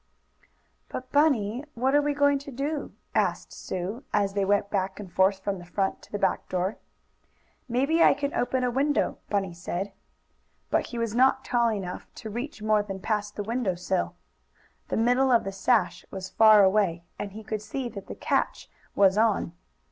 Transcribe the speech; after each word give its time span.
"But, 0.89 1.11
Bunny, 1.11 1.63
what 1.75 1.93
are 1.93 2.01
we 2.01 2.15
going 2.15 2.39
to 2.39 2.49
do?" 2.51 2.93
asked 3.13 3.53
Sue, 3.53 4.03
as 4.11 4.33
they 4.33 4.43
went 4.43 4.71
back 4.71 4.99
and 4.99 5.13
forth 5.13 5.41
from 5.43 5.59
the 5.59 5.63
front 5.67 6.01
to 6.01 6.11
the 6.11 6.17
back 6.17 6.49
door. 6.49 6.77
"Maybe 7.69 8.01
I 8.03 8.15
can 8.15 8.33
open 8.33 8.63
a 8.63 8.71
window," 8.71 9.19
Bunny 9.29 9.53
said. 9.53 9.93
But 10.71 10.87
he 10.87 10.97
was 10.97 11.13
not 11.13 11.45
tall 11.45 11.69
enough 11.71 12.07
to 12.15 12.31
reach 12.31 12.63
more 12.63 12.81
than 12.81 12.99
past 12.99 13.35
the 13.35 13.43
window 13.43 13.75
sill. 13.75 14.15
The 14.87 14.97
middle 14.97 15.31
of 15.31 15.43
the 15.43 15.51
sash 15.51 16.03
was 16.09 16.31
far 16.31 16.63
away, 16.63 17.03
and 17.19 17.33
he 17.33 17.43
could 17.43 17.61
see 17.61 17.87
that 17.89 18.07
the 18.07 18.15
catch 18.15 18.71
was 18.95 19.19
on. 19.19 19.51